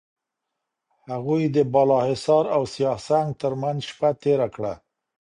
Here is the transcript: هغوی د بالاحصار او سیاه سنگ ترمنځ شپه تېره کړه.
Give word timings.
هغوی 1.11 1.43
د 1.55 1.57
بالاحصار 1.73 2.45
او 2.55 2.63
سیاه 2.73 2.99
سنگ 3.07 3.29
ترمنځ 3.41 3.79
شپه 3.89 4.09
تېره 4.23 4.47
کړه. 4.55 4.73